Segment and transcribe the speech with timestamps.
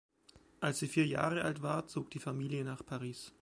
[0.61, 3.29] Als sie vier Jahre alt war, zog die Familie nach Paris.